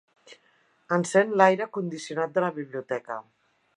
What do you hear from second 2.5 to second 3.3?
biblioteca.